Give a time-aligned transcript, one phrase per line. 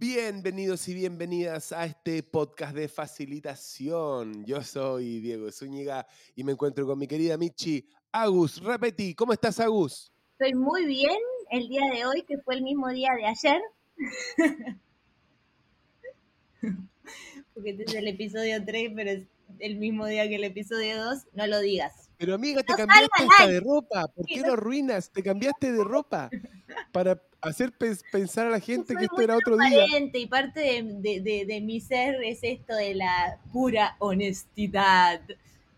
[0.00, 4.44] Bienvenidos y bienvenidas a este podcast de facilitación.
[4.44, 9.12] Yo soy Diego Zúñiga y me encuentro con mi querida Michi Agus Repeti.
[9.16, 10.12] ¿Cómo estás, Agus?
[10.38, 11.18] Estoy muy bien
[11.50, 13.60] el día de hoy, que fue el mismo día de ayer.
[17.54, 19.24] Porque este es el episodio 3, pero es
[19.58, 21.24] el mismo día que el episodio 2.
[21.32, 22.08] No lo digas.
[22.18, 24.06] Pero amiga, te cambiaste hasta de ropa.
[24.06, 25.10] ¿Por qué lo arruinas?
[25.10, 26.30] Te cambiaste de ropa
[26.92, 27.72] para hacer
[28.10, 29.86] pensar a la gente que esto era otro día.
[30.12, 35.20] Y parte de, mi ser es esto de la pura honestidad.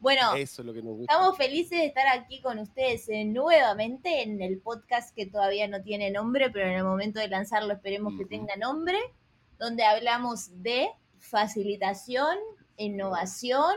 [0.01, 5.69] Bueno, estamos felices de estar aquí con ustedes eh, nuevamente en el podcast que todavía
[5.69, 8.97] no tiene nombre, pero en el momento de lanzarlo esperemos que tenga nombre,
[9.59, 12.39] donde hablamos de facilitación,
[12.79, 13.77] innovación,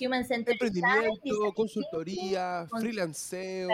[0.00, 3.68] Human Centered Emprendimiento, consultoría, freelanceo,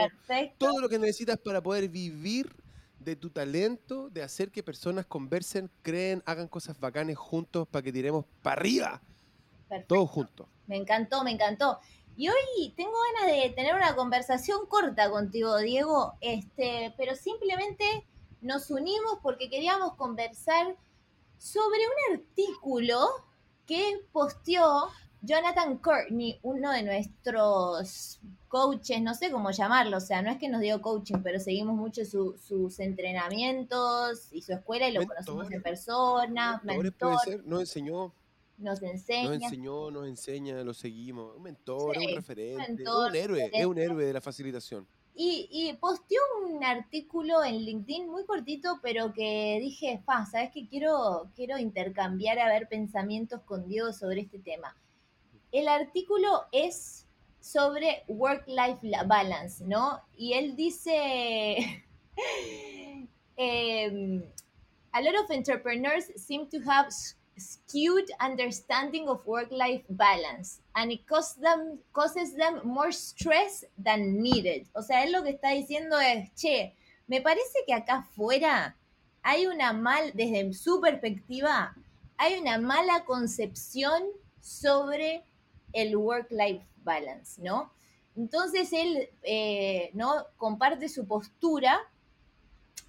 [0.59, 2.51] todo lo que necesitas para poder vivir
[2.99, 7.93] de tu talento, de hacer que personas conversen, creen, hagan cosas bacanes juntos para que
[7.93, 9.01] tiremos para arriba.
[9.87, 10.47] Todos juntos.
[10.67, 11.79] Me encantó, me encantó.
[12.17, 17.85] Y hoy tengo ganas de tener una conversación corta contigo, Diego, este, pero simplemente
[18.41, 20.77] nos unimos porque queríamos conversar
[21.39, 23.09] sobre un artículo
[23.67, 24.89] que posteó
[25.23, 30.49] Jonathan Courtney, uno de nuestros coaches, no sé cómo llamarlo, o sea, no es que
[30.49, 35.63] nos dio coaching, pero seguimos mucho sus entrenamientos y su escuela y lo conocemos en
[35.63, 36.61] persona.
[36.65, 38.13] Mentor, puede nos enseñó.
[38.59, 39.29] Nos enseña.
[39.29, 41.37] Nos enseñó, nos enseña, lo seguimos.
[41.37, 44.87] Un mentor, un referente, un héroe, es un héroe de la facilitación.
[45.15, 50.69] Y, y, posteó un artículo en LinkedIn muy cortito, pero que dije, fa, ¿sabes qué?
[50.69, 54.77] Quiero, quiero intercambiar a ver pensamientos con Diego sobre este tema.
[55.53, 57.07] El artículo es
[57.41, 60.01] sobre work-life balance, ¿no?
[60.17, 61.85] Y él dice,
[63.37, 64.23] em,
[64.93, 66.89] a lot of entrepreneurs seem to have
[67.39, 74.67] skewed understanding of work-life balance and it causes them, causes them more stress than needed.
[74.75, 76.75] O sea, él lo que está diciendo es, che,
[77.07, 78.77] me parece que acá afuera
[79.23, 81.75] hay una mal, desde su perspectiva,
[82.17, 84.03] hay una mala concepción
[84.41, 85.23] sobre
[85.73, 87.73] el work-life balance, ¿no?
[88.17, 90.27] Entonces él, eh, ¿no?
[90.37, 91.79] Comparte su postura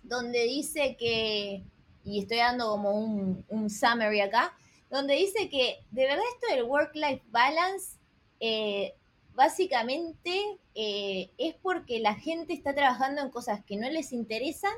[0.03, 1.63] donde dice que,
[2.03, 4.57] y estoy dando como un, summary acá,
[4.89, 7.97] donde dice que de verdad esto del work-life balance
[8.39, 8.95] eh,
[9.35, 14.73] básicamente eh, es porque la gente está trabajando en cosas que no les interesan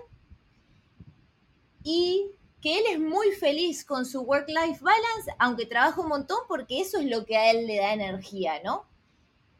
[1.83, 6.79] y que él es muy feliz con su work-life balance, aunque trabaja un montón, porque
[6.79, 8.85] eso es lo que a él le da energía, ¿no?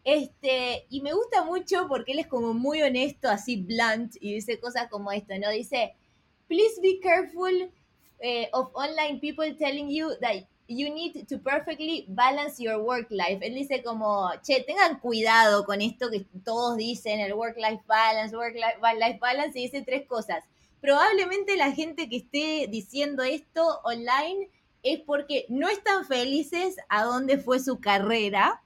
[0.04, 4.60] Este, y me gusta mucho porque él es como muy honesto, así blunt, y dice
[4.60, 5.50] cosas como esto, ¿no?
[5.50, 5.96] Dice,
[6.48, 7.72] please be careful
[8.20, 13.40] eh, of online people telling you that you need to perfectly balance your work life.
[13.42, 19.20] Él dice como, che, tengan cuidado con esto que todos dicen, el work-life balance, work-life
[19.20, 20.44] balance, y dice tres cosas
[20.82, 24.50] probablemente la gente que esté diciendo esto online
[24.84, 28.64] es porque no están felices a dónde fue su carrera,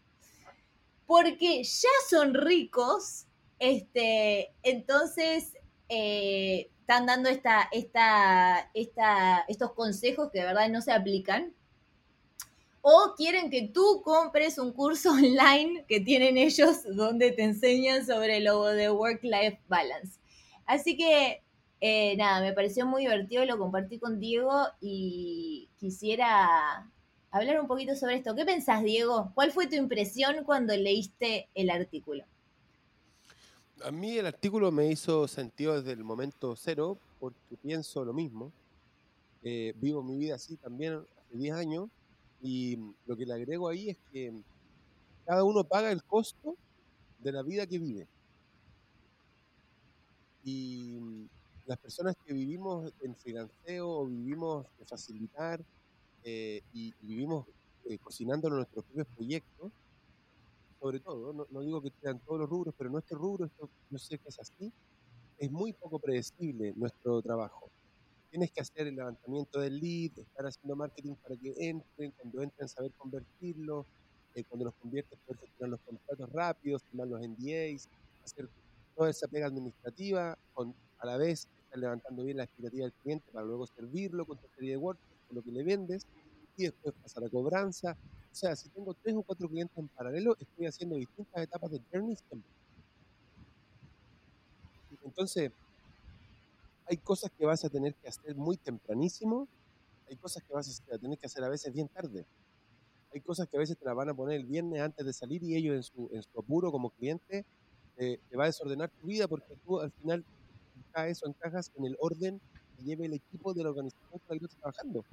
[1.06, 3.26] porque ya son ricos,
[3.60, 5.54] este, entonces
[5.90, 11.54] eh, están dando esta, esta, esta, estos consejos que de verdad no se aplican.
[12.82, 18.40] O quieren que tú compres un curso online que tienen ellos donde te enseñan sobre
[18.40, 20.20] lo de work-life balance.
[20.66, 21.44] Así que
[21.88, 26.92] eh, nada, me pareció muy divertido, lo compartí con Diego y quisiera
[27.30, 28.34] hablar un poquito sobre esto.
[28.36, 29.32] ¿Qué pensás, Diego?
[29.36, 32.24] ¿Cuál fue tu impresión cuando leíste el artículo?
[33.84, 38.52] A mí el artículo me hizo sentido desde el momento cero, porque pienso lo mismo.
[39.44, 41.90] Eh, vivo mi vida así también hace 10 años
[42.42, 44.34] y lo que le agrego ahí es que
[45.24, 46.56] cada uno paga el costo
[47.20, 48.08] de la vida que vive.
[50.44, 50.98] Y
[51.66, 55.64] las personas que vivimos en financeo o vivimos de facilitar
[56.24, 57.46] eh, y, vivimos
[57.86, 59.72] eh, cocinando nuestros propios proyectos,
[60.80, 64.18] sobre todo, no, digo que sean todos los rubros, pero nuestro rubro, esto, yo sé
[64.18, 64.72] que es así,
[65.38, 67.70] es muy poco predecible nuestro trabajo.
[68.30, 72.68] Tienes que hacer el levantamiento del lead, estar haciendo marketing para que entren, cuando entren
[72.68, 73.86] saber convertirlo,
[74.36, 77.88] eh, cuando los conviertes poder gestionar los contratos rápidos, firmar los NDAs,
[78.24, 78.50] hacer
[78.96, 80.38] toda esa pega administrativa,
[81.00, 84.72] a la vez levantando bien la expectativa del cliente para luego servirlo con tu serie
[84.72, 86.06] de WordPress, con lo que le vendes,
[86.58, 87.98] y después pasar a cobranza.
[88.32, 91.82] O sea, si tengo tres o cuatro clientes en paralelo, estoy haciendo distintas etapas de
[91.92, 92.50] journey siempre.
[95.04, 95.52] Entonces,
[96.88, 99.48] hay cosas que vas a tener que hacer muy tempranísimo,
[100.10, 102.26] hay cosas que vas a tener que hacer a veces bien tarde.
[103.14, 105.42] Hay cosas que a veces te las van a poner el viernes antes de salir
[105.44, 107.46] y ellos en su, en su apuro como cliente
[107.98, 110.26] eh, te va a desordenar tu vida porque tú al final
[110.96, 112.40] caes o encajas en el orden
[112.78, 115.06] que lleve el equipo de la organización con la que tú estás trabajando.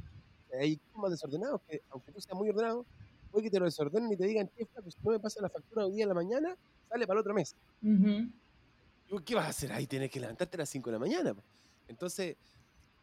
[0.58, 2.87] hay equipos más desordenados que, aunque tú seas muy ordenado,
[3.31, 5.87] puede que te lo desordenen y te digan, que si no me pasa la factura
[5.87, 6.56] hoy día en la mañana,
[6.88, 7.56] sale para el otro mes.
[9.25, 9.87] ¿Qué vas a hacer ahí?
[9.87, 11.34] Tienes que levantarte a las 5 de la mañana.
[11.88, 12.37] Entonces,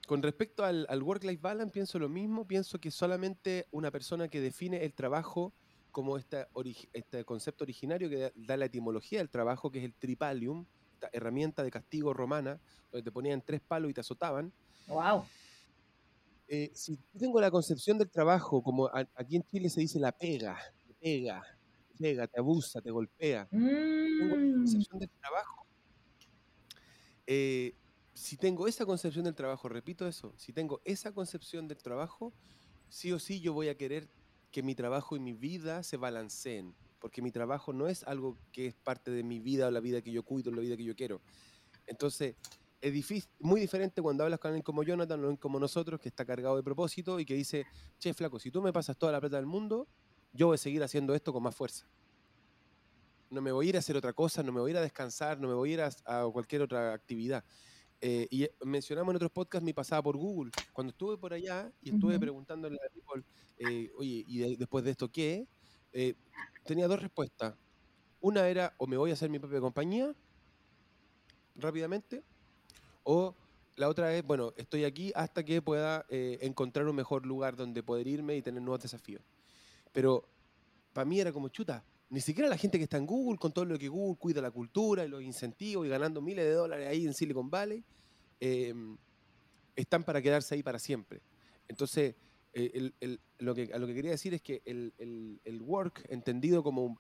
[0.08, 2.48] con respecto al, work-life balance, pienso lo mismo.
[2.48, 5.54] Pienso que solamente una persona que define el trabajo
[5.92, 10.79] como este concepto originario que da, la etimología del trabajo, que es el tripalium, esta
[11.14, 12.60] herramienta de castigo romana,
[12.92, 14.52] donde te ponían tres palos y te azotaban.
[14.88, 15.26] ¡Wow!
[16.48, 20.58] Eh, si tengo la concepción del trabajo, como aquí en Chile se dice la pega,
[20.88, 21.44] te pega,
[21.88, 23.48] te pega, te abusa, te golpea.
[23.48, 24.54] Tengo la mm.
[24.56, 25.66] concepción del trabajo.
[27.28, 27.76] Eh,
[28.16, 32.34] si tengo esa concepción del trabajo, repito eso, si tengo esa concepción del trabajo,
[32.90, 34.10] sí o sí yo voy a querer
[34.52, 38.68] que mi trabajo y mi vida se balanceen, porque mi trabajo no es algo que
[38.68, 40.96] es parte de mi vida o la vida que yo cuido, la vida que yo
[40.96, 41.22] quiero.
[41.88, 42.36] Entonces,
[42.82, 46.26] es difícil, muy diferente cuando hablas con alguien como Jonathan o como nosotros, que está
[46.26, 47.66] cargado de propósito y que dice,
[47.98, 49.88] che, flaco, si tú me pasas toda la plata del mundo,
[50.32, 51.86] yo voy a seguir haciendo esto con más fuerza.
[53.30, 54.82] No me voy a ir a hacer otra cosa, no me voy a ir a
[54.82, 57.44] descansar, no me voy a ir a, cualquier otra actividad.
[58.02, 60.52] Eh, y mencionamos en otros podcasts mi pasada por Google.
[60.72, 63.24] Cuando estuve por allá y estuve preguntándole a People,
[63.58, 65.48] eh, oye, ¿y después de esto qué?
[65.94, 66.16] Eh,
[66.66, 67.56] tenía dos respuestas.
[68.22, 70.14] Una era, o me voy a hacer mi propia compañía
[71.56, 72.24] rápidamente,
[73.04, 73.36] o
[73.76, 77.82] la otra es, bueno, estoy aquí hasta que pueda eh, encontrar un mejor lugar donde
[77.82, 79.22] poder irme y tener nuevos desafíos.
[79.92, 80.28] Pero
[80.94, 81.84] para mí era como chuta.
[82.10, 84.52] Ni siquiera la gente que está en Google, con todo lo que Google cuida la
[84.52, 87.84] cultura y los incentivos y ganando miles de dólares ahí en Silicon Valley,
[88.40, 88.98] em,
[89.76, 91.22] están para quedarse ahí para siempre.
[91.68, 92.16] Entonces,
[92.54, 92.92] eh,
[93.38, 97.00] lo que, a lo que quería decir es que el, work, entendido como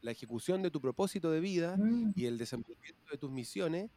[0.00, 2.12] la ejecución de tu propósito de vida mm.
[2.14, 3.90] y el desenvolvimiento de tus misiones,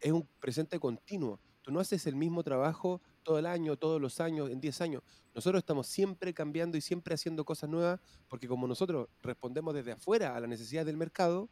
[0.00, 1.40] es un presente continuo.
[1.62, 5.02] Tú no haces el mismo trabajo todo el año, todos los años, en 10 años.
[5.34, 10.36] Nosotros estamos siempre cambiando y siempre haciendo cosas nuevas porque como nosotros respondemos desde afuera
[10.36, 11.48] a las necesidades del mercado,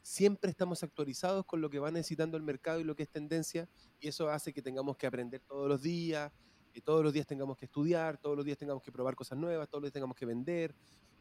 [0.00, 3.68] siempre estamos actualizados con lo que va necesitando el mercado y lo que es tendencia
[4.00, 6.32] y eso hace que tengamos que aprender todos los días,
[6.72, 9.68] que todos los días tengamos que estudiar, todos los días tengamos que probar cosas nuevas,
[9.68, 10.74] todos los días tengamos que vender.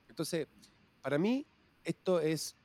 [0.08, 0.48] Entonces,
[1.02, 1.46] para mí,
[1.84, 2.56] esto es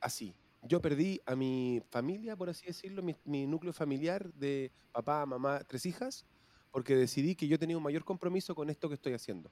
[0.00, 0.34] así
[0.66, 5.86] yo perdí a mi familia, por así decirlo, mi, núcleo familiar de papá, mamá, tres
[5.86, 6.26] hijas,
[6.70, 9.50] porque decidí que yo tenía un mayor compromiso con esto que estoy haciendo.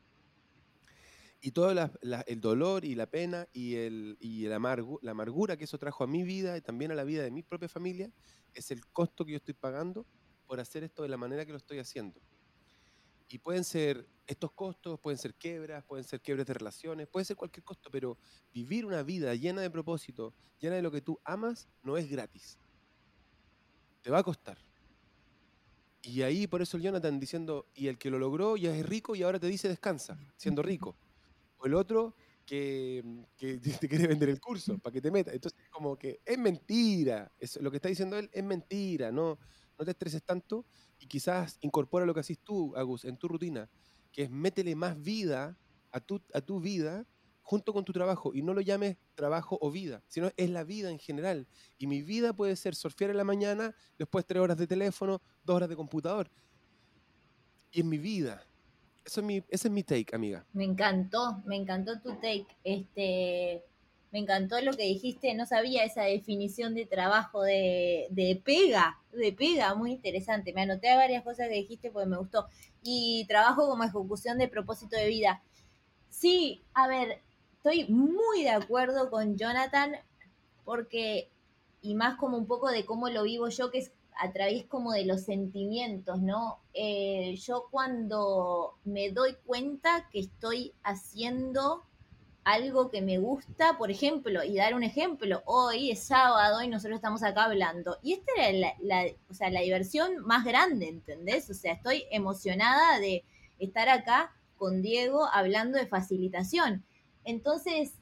[1.41, 6.03] Y todo el dolor y la pena y, el, y la amargura que eso trajo
[6.03, 8.11] a mi vida y también a la vida de mi propia familia
[8.55, 10.07] es el costo que yo estoy pagando
[10.47, 12.19] por hacer esto de la manera que lo estoy haciendo.
[13.35, 17.35] Y pueden ser estos costos, pueden ser quebras, pueden ser quiebres de relaciones, puede ser
[17.35, 18.17] cualquier costo, pero
[18.53, 22.57] vivir una vida llena de propósito, llena de lo que tú amas, no es gratis.
[24.03, 24.57] Te va a costar.
[26.03, 29.17] Y ahí por eso el Jonathan diciendo, y el que lo logró ya es rico
[29.17, 30.95] y ahora te dice descansa, siendo rico.
[31.59, 32.15] O el otro
[32.47, 33.03] que,
[33.81, 35.35] te quiere vender el curso para que te metas.
[35.35, 37.33] Entonces, como que es mentira.
[37.41, 39.11] Es, lo que está diciendo él es mentira.
[39.11, 39.41] No,
[39.77, 40.65] no te estreses tanto
[41.05, 43.69] y quizás incorpora lo que haces tú, Agus, en tu rutina,
[44.11, 45.55] que es métele más vida
[45.93, 47.07] a tu, a tu vida
[47.43, 50.91] junto con tu trabajo y no lo llames trabajo o vida, sino es la vida
[50.91, 51.47] en general.
[51.77, 55.57] Y mi vida puede ser surfear en la mañana, después tres horas de teléfono, dos
[55.57, 56.31] horas de computador.
[57.71, 58.43] Y es mi vida.
[59.05, 60.47] Eso es mi, ese es mi take, amiga.
[60.55, 62.47] Me encantó, me encantó tu take.
[62.65, 63.63] Este,
[64.15, 69.33] me encantó lo que dijiste, no sabía esa definición de trabajo de, de pega, de
[69.33, 70.53] pega, muy interesante.
[70.53, 72.47] Me anoté varias cosas que dijiste porque me gustó.
[72.85, 75.43] Y trabajo como ejecución de propósito de vida.
[76.11, 77.23] Sí, a ver,
[77.57, 79.97] estoy muy de acuerdo con Jonathan
[80.65, 81.29] porque,
[81.83, 84.93] y más como un poco de cómo lo vivo yo, que es a través como
[84.93, 86.61] de los sentimientos, ¿no?
[86.73, 91.83] Eh, yo cuando me doy cuenta que estoy haciendo
[92.45, 96.97] algo que me gusta, por ejemplo, y dar un ejemplo, hoy es sábado y nosotros
[96.97, 97.99] estamos acá hablando.
[98.03, 101.49] Y esta era la, o sea, la diversión más grande, ¿entendés?
[101.51, 103.25] O sea, estoy emocionada de
[103.59, 106.85] estar acá con Diego hablando de facilitación.
[107.25, 107.95] Entonces,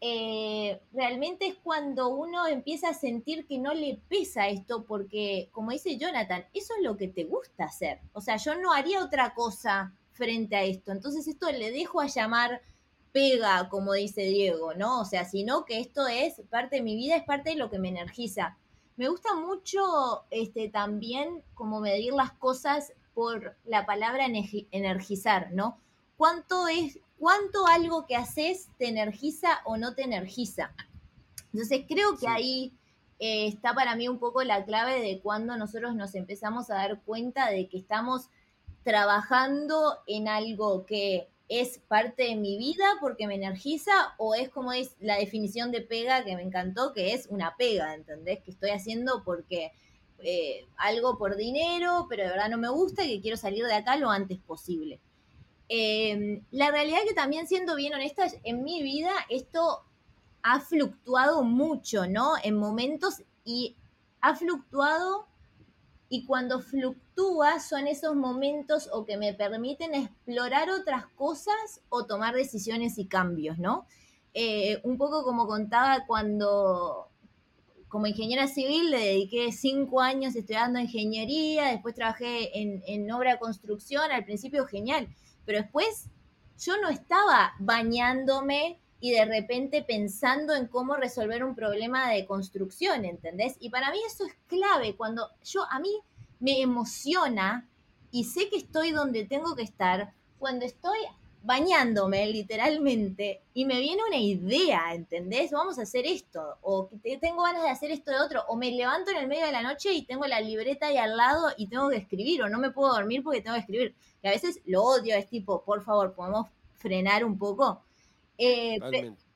[0.00, 5.72] eh, realmente es cuando uno empieza a sentir que no le pesa esto, porque, como
[5.72, 8.00] dice Jonathan, eso es lo que te gusta hacer.
[8.14, 10.90] O sea, yo no haría otra cosa frente a esto.
[10.92, 12.62] Entonces, esto le dejo a llamar
[13.12, 15.00] pega, como dice Diego, ¿no?
[15.00, 17.78] O sea, sino que esto es parte de mi vida, es parte de lo que
[17.78, 18.56] me energiza.
[18.96, 25.78] Me gusta mucho este, también como medir las cosas por la palabra energizar, ¿no?
[26.16, 30.72] ¿Cuánto es, cuánto algo que haces te energiza o no te energiza?
[31.52, 32.72] Entonces creo que ahí
[33.18, 37.00] eh, está para mí un poco la clave de cuando nosotros nos empezamos a dar
[37.02, 38.28] cuenta de que estamos
[38.82, 44.72] trabajando en algo que es parte de mi vida porque me energiza o es como
[44.72, 48.38] es la definición de pega que me encantó, que es una pega, ¿entendés?
[48.44, 49.72] Que estoy haciendo porque
[50.20, 53.74] eh, algo por dinero, pero de verdad no me gusta y que quiero salir de
[53.74, 55.00] acá lo antes posible.
[55.68, 59.82] Em, la realidad que también siendo bien honesta, en mi vida esto
[60.44, 62.34] ha fluctuado mucho, ¿no?
[62.44, 63.76] En momentos y
[64.20, 65.26] ha fluctuado
[66.08, 67.09] y cuando fluctúa
[67.60, 73.58] son esos momentos o que me permiten explorar otras cosas o tomar decisiones y cambios,
[73.58, 73.86] ¿no?
[74.34, 77.08] Eh, un poco como contaba cuando
[77.88, 84.12] como ingeniera civil le dediqué cinco años estudiando ingeniería, después trabajé en, en obra construcción,
[84.12, 85.08] al principio genial,
[85.44, 86.06] pero después
[86.56, 93.04] yo no estaba bañándome y de repente pensando en cómo resolver un problema de construcción,
[93.04, 93.56] ¿entendés?
[93.58, 95.90] Y para mí eso es clave, cuando yo a mí
[96.40, 97.68] me emociona
[98.10, 100.98] y sé que estoy donde tengo que estar, cuando estoy
[101.42, 105.52] bañándome literalmente y me viene una idea, ¿entendés?
[105.52, 106.88] Vamos a hacer esto, o
[107.20, 109.62] tengo ganas de hacer esto de otro, o me levanto en el medio de la
[109.62, 112.70] noche y tengo la libreta ahí al lado y tengo que escribir, o no me
[112.70, 113.94] puedo dormir porque tengo que escribir.
[114.22, 117.82] Y a veces lo odio, es tipo, por favor, podemos frenar un poco.
[118.36, 118.78] Eh,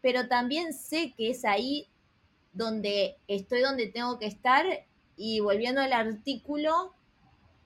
[0.00, 1.88] pero también sé que es ahí
[2.52, 4.64] donde estoy donde tengo que estar
[5.16, 6.94] y volviendo al artículo,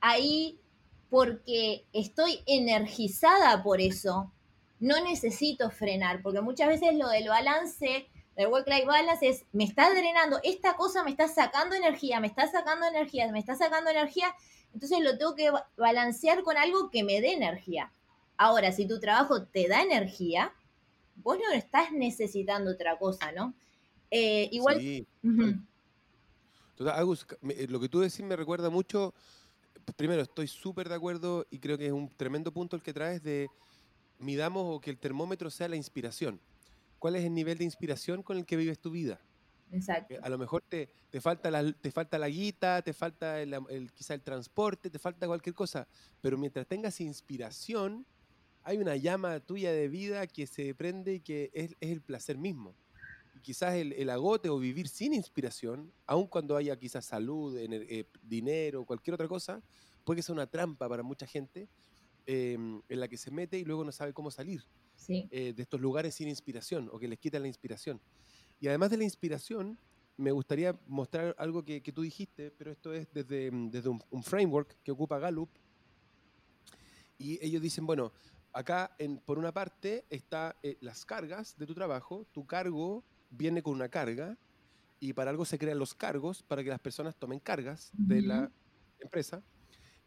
[0.00, 0.58] ahí
[1.10, 4.32] porque estoy energizada por eso,
[4.80, 9.90] no necesito frenar, porque muchas veces lo del balance, del work-life balance es, me está
[9.90, 14.34] drenando, esta cosa me está sacando energía, me está sacando energía, me está sacando energía,
[14.72, 17.90] entonces lo tengo que balancear con algo que me dé energía.
[18.36, 20.52] Ahora, si tu trabajo te da energía,
[21.16, 23.54] vos no estás necesitando otra cosa, ¿no?
[24.10, 24.78] Eh, igual...
[24.78, 25.06] Sí.
[26.80, 29.14] Agus, eh, lo que tú decís me recuerda mucho,
[29.97, 33.23] primero estoy súper de acuerdo y creo que es un tremendo punto el que traes
[33.23, 33.49] de
[34.18, 36.40] midamos o que el termómetro sea la inspiración.
[36.99, 39.20] ¿Cuál es el nivel de inspiración con el que vives tu vida?
[39.70, 40.14] Exacto.
[40.23, 44.14] A lo mejor te, te, falta, la, te falta la guita, te falta el, quizá
[44.14, 45.87] el transporte, te falta cualquier cosa,
[46.20, 48.06] pero mientras tengas inspiración,
[48.62, 52.75] hay una llama tuya de vida que se prende y que es, el placer mismo.
[53.38, 58.85] Y quizás el, agote o vivir sin inspiración, aun cuando haya quizás salud, eh, dinero,
[58.85, 59.62] cualquier otra cosa,
[60.02, 61.68] puede ser una trampa para mucha gente
[62.26, 64.64] em, en la que se mete y luego no sabe cómo salir
[65.09, 68.00] eh, de estos lugares sin inspiración o que les quita la inspiración.
[68.59, 69.78] Y además de la inspiración,
[70.16, 74.90] me gustaría mostrar algo que, tú dijiste, pero esto es desde, desde un, framework que
[74.90, 75.50] ocupa Gallup.
[77.18, 78.11] Y ellos dicen, bueno,
[78.52, 82.26] acá, en, por una parte, está eh, las cargas de tu trabajo.
[82.33, 84.37] Tu cargo viene con una carga
[85.00, 88.50] y para algo se crean los cargos para que las personas tomen cargas de la
[88.99, 89.42] empresa.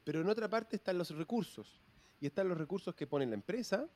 [0.04, 1.80] Pero en otra parte están los recursos.
[2.20, 3.88] Y están los recursos que pone la empresa,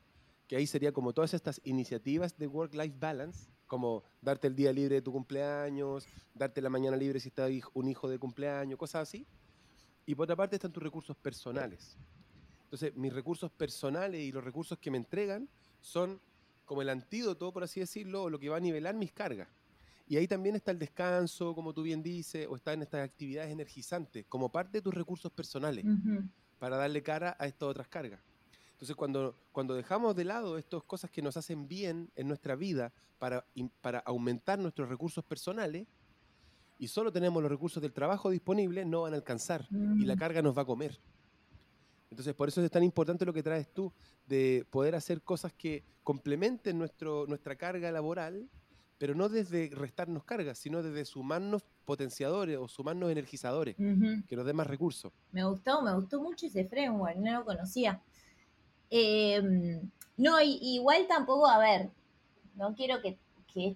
[0.47, 4.95] que ahí sería como todas estas iniciativas de work-life balance, como darte el día libre
[4.95, 9.27] de tu cumpleaños, darte la mañana libre si está un hijo de cumpleaños, cosas así.
[10.05, 11.97] Y por otra parte están tus recursos personales.
[12.63, 15.47] Entonces, mis recursos personales y los recursos que me entregan
[15.81, 16.19] son
[16.65, 19.47] como el antídoto, por así decirlo, lo que va a nivelar mis cargas.
[20.07, 24.25] Y ahí también está el descanso, como tú bien dices, o están estas actividades energizantes,
[24.27, 25.85] como parte de tus recursos personales,
[26.59, 28.21] para darle cara a estas otras cargas.
[28.73, 32.93] Entonces, cuando, cuando dejamos de lado estas cosas que nos hacen bien en nuestra vida
[33.17, 33.45] para,
[33.81, 35.87] para aumentar nuestros recursos personales,
[36.77, 40.41] y solo tenemos los recursos del trabajo disponibles, no van a alcanzar y la carga
[40.41, 40.99] nos va a comer.
[42.15, 43.91] Entonces, por eso es tan importante lo que traes tú,
[44.25, 48.47] de poder hacer cosas que complementen nuestro, nuestra carga laboral,
[48.97, 54.55] pero no desde restarnos cargas, sino desde sumarnos potenciadores o sumarnos energizadores, que nos den
[54.55, 55.11] más recursos.
[55.33, 58.01] Me gustó, me gustó mucho ese framework, no lo conocía.
[58.89, 59.81] Em,
[60.15, 61.89] no, igual tampoco, a ver,
[62.55, 63.17] no quiero que,
[63.53, 63.75] que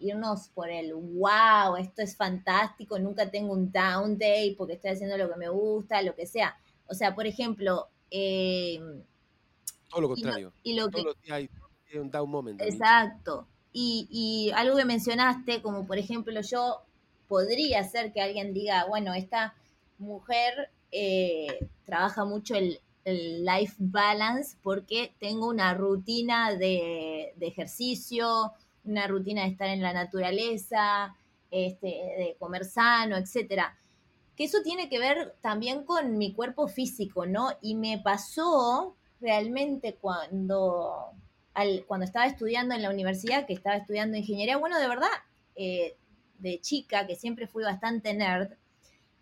[0.00, 5.16] irnos por el wow, esto es fantástico, nunca tengo un down day porque estoy haciendo
[5.16, 6.56] lo que me gusta, lo que sea
[6.90, 7.88] o sea, por ejemplo...
[8.10, 8.80] Eh,
[9.88, 10.52] Todo lo contrario.
[10.62, 11.48] Y lo, que, hay
[11.94, 12.60] un down moment.
[12.60, 13.46] Exacto.
[13.72, 16.82] Y, y, algo que mencionaste, como por ejemplo yo
[17.28, 19.54] podría ser que alguien diga, bueno, esta
[19.98, 28.52] mujer eh, trabaja mucho el, life balance porque tengo una rutina de, de, ejercicio,
[28.84, 31.16] una rutina de estar en la naturaleza,
[31.50, 33.76] este, de comer sano, etcétera.
[34.40, 37.50] Que eso tiene que ver también con mi cuerpo físico, ¿no?
[37.60, 41.12] Y me pasó realmente cuando,
[41.86, 45.10] cuando estaba estudiando en la universidad, que estaba estudiando ingeniería, bueno, de verdad,
[45.56, 45.94] eh,
[46.38, 48.48] de chica, que siempre fui bastante nerd,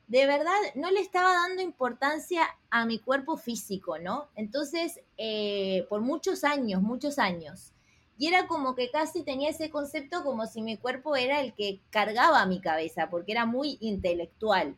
[0.06, 4.28] de verdad no le estaba dando importancia a mi cuerpo físico, ¿no?
[4.36, 7.72] Entonces, eh, por muchos años, muchos años.
[8.18, 11.80] Y era como que casi tenía ese concepto como si mi cuerpo era el que
[11.90, 14.76] cargaba mi cabeza, porque era muy intelectual.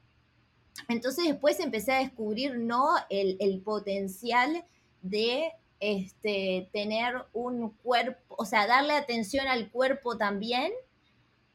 [0.89, 2.89] Entonces después empecé a descubrir, ¿no?
[3.09, 4.65] El, el potencial
[5.03, 10.73] de este, tener un cuerpo, o sea, darle atención al cuerpo también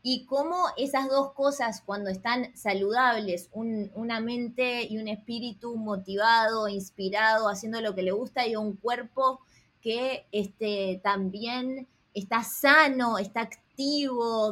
[0.02, 7.50] y cómo esas dos cosas cuando están saludables, una mente y un espíritu motivado, inspirado,
[7.50, 9.40] haciendo lo que le gusta y un cuerpo
[9.82, 13.65] que este, también está sano, está activo,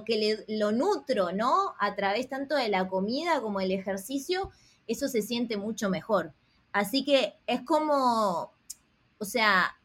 [0.05, 1.73] que le, lo nutro, ¿no?
[1.79, 4.51] A través tanto de la comida como del ejercicio,
[4.87, 6.33] eso se siente mucho mejor.
[6.71, 8.51] Así que es como,
[9.17, 9.75] o sea,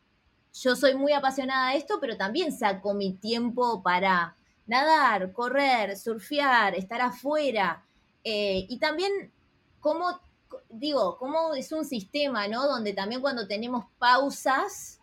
[0.55, 6.75] yo soy muy apasionada de esto, pero también saco mi tiempo para nadar, correr, surfear,
[6.75, 7.85] estar afuera.
[8.25, 9.33] Eh, y también,
[9.81, 10.21] como,
[10.69, 12.67] digo, como es un sistema, ¿no?
[12.67, 14.98] Donde también cuando tenemos pausas,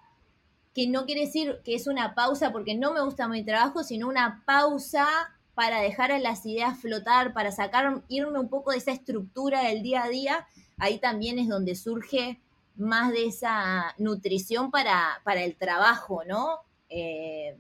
[0.76, 4.08] que no quiere decir que es una pausa porque no me gusta mi trabajo, sino
[4.08, 5.08] una pausa
[5.56, 9.82] para dejar a las ideas flotar, para sacar, irme un poco de esa estructura del
[9.82, 12.40] día a día, ahí también es donde surge
[12.76, 16.60] más de esa nutrición para, para el trabajo, ¿no?
[16.90, 17.58] Eh,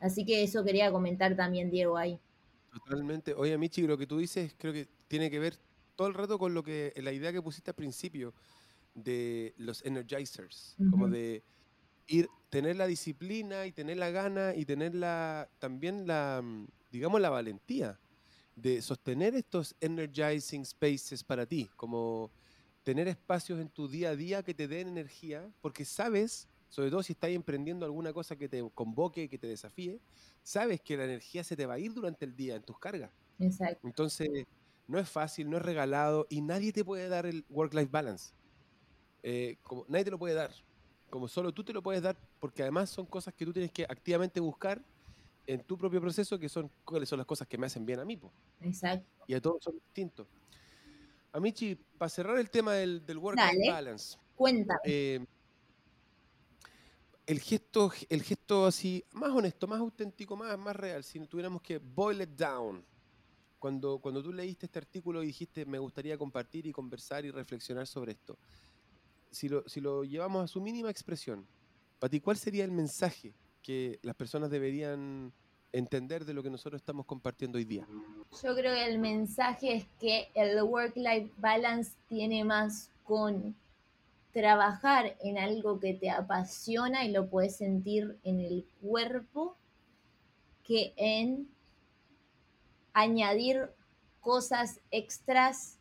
[0.00, 2.20] Así que eso quería comentar también, Diego, ahí.
[2.72, 3.34] Totalmente.
[3.34, 5.58] Oye, Michi, lo que tú dices creo que tiene que ver
[5.96, 8.32] todo el rato con lo que la idea que pusiste al principio
[8.94, 11.42] de los energizers, como de
[12.08, 16.42] ir, tener la disciplina y tener la gana y tener la, también la,
[16.90, 18.00] digamos, la valentía
[18.56, 22.32] de sostener estos energizing spaces para ti, como
[22.82, 27.02] tener espacios en tu día a día que te den energía, porque sabes sobre todo
[27.02, 30.00] si estás emprendiendo alguna cosa que te convoque, que te desafíe,
[30.42, 33.10] sabes que la energía se te va a ir durante el día en tus cargas.
[33.38, 33.86] Exacto.
[33.86, 34.28] Entonces,
[34.86, 38.34] no es fácil, no es regalado y nadie te puede dar el work-life balance.
[39.22, 40.52] Eh, como, nadie te lo puede dar.
[41.10, 43.84] Como solo tú te lo puedes dar, porque además son cosas que tú tienes que
[43.84, 44.82] activamente buscar
[45.46, 48.04] en tu propio proceso, que son cuáles son las cosas que me hacen bien a
[48.04, 48.18] mí.
[48.60, 49.24] Exacto.
[49.26, 50.26] Y a todos son distintos.
[51.32, 54.18] Amichi, para cerrar el tema del, work-life balance.
[54.34, 54.80] Cuéntame.
[54.84, 55.26] Eh,
[57.28, 61.78] el gesto, el gesto así, más honesto, más auténtico, más, más real, si tuviéramos que
[61.78, 62.82] boil it down.
[63.58, 67.86] Cuando, cuando tú leíste este artículo y dijiste, me gustaría compartir y conversar y reflexionar
[67.86, 68.38] sobre esto,
[69.30, 71.46] si lo, si lo llevamos a su mínima expresión,
[71.98, 75.32] para ¿cuál sería el mensaje que las personas deberían
[75.72, 77.86] entender de lo que nosotros estamos compartiendo hoy día?
[78.42, 83.54] Yo creo que el mensaje es que el work-life balance tiene más con
[84.32, 89.56] trabajar en algo que te apasiona y lo puedes sentir en el cuerpo
[90.62, 91.48] que en
[92.92, 93.70] añadir
[94.20, 95.77] cosas extras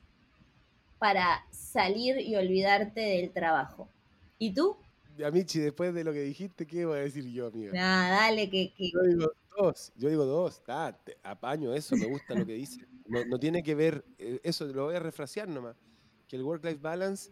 [0.99, 3.89] para salir y olvidarte del trabajo.
[4.37, 4.77] ¿Y tú?
[5.23, 7.73] Amichi, después de lo que dijiste, ¿qué voy a decir yo, amigo?
[7.73, 10.61] Nada, dale, que, Yo digo dos, yo digo dos,
[11.23, 12.85] apaño eso, me gusta lo que dice.
[13.07, 15.75] No, no, tiene que ver, eh, eso lo voy a refrasear nomás,
[16.27, 17.31] que el work-life balance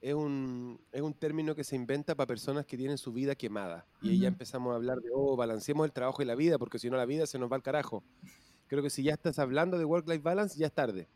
[0.00, 3.86] es un, es un término que se inventa para personas que tienen su vida quemada.
[4.02, 6.78] Y ahí ya empezamos a hablar de, oh, balanceemos el trabajo y la vida, porque
[6.78, 8.02] si no la vida se nos va al carajo.
[8.66, 11.08] Creo que si ya estás hablando de work-life balance, ya es tarde.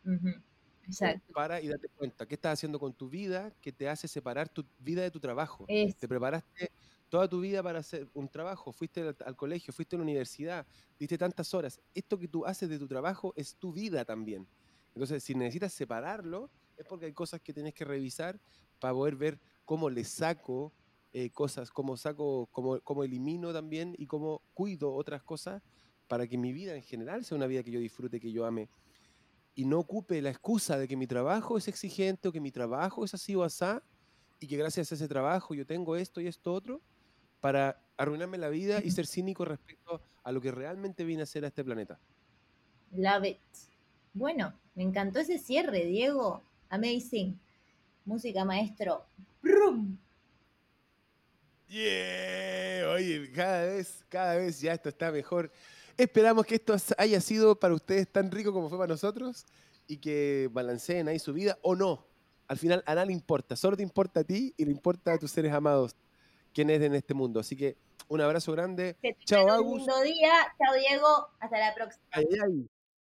[0.87, 1.33] Exacto.
[1.33, 4.64] Para y date cuenta, ¿qué estás haciendo con tu vida que te hace separar tu
[4.79, 5.66] vida de tu trabajo?
[5.66, 6.70] Te preparaste
[7.09, 10.66] toda tu vida para hacer un trabajo, fuiste al, al, colegio, fuiste a la universidad,
[10.99, 11.81] diste tantas horas.
[11.94, 14.46] Esto que tú haces de tu trabajo es tu vida también.
[14.94, 18.40] Entonces, si necesitas separarlo, es porque hay cosas que tienes que revisar
[18.79, 20.72] para poder ver cómo le saco
[21.12, 25.62] eh, cosas, cómo saco, cómo, cómo elimino también y cómo cuido otras cosas
[26.09, 28.68] para que mi vida en general sea una vida que yo disfrute, que yo ame.
[29.57, 33.05] Y no ocupe la excusa de que mi trabajo es exigente o que mi trabajo
[33.05, 33.83] es así o asá
[34.38, 36.81] y que gracias a ese trabajo yo tengo esto y esto otro
[37.40, 41.45] para arruinarme la vida y ser cínico respecto a lo que realmente vine a hacer
[41.45, 41.99] a este planeta.
[42.92, 43.38] Love it.
[44.12, 46.42] Bueno, me encantó ese cierre, Diego.
[46.69, 47.38] Amazing.
[48.05, 49.05] Música, maestro.
[49.42, 49.99] ¡Brum!
[51.69, 55.51] Yeah, oye, cada vez, cada vez ya esto está mejor.
[55.97, 59.47] Esperamos que esto haya sido para ustedes tan rico como fue para nosotros
[59.87, 62.07] y que balanceen ahí su vida o no.
[62.49, 65.19] Al final a nada le importa, solo te importa a ti y le importa a
[65.19, 65.97] tus seres amados
[66.53, 67.41] quienes en este mundo.
[67.41, 67.77] Así que
[68.09, 68.97] un abrazo grande.
[69.25, 69.73] Chao, Agus.
[69.73, 70.33] Un lindo día.
[70.59, 71.29] Chao, Diego.
[71.41, 72.67] Hasta la próxima.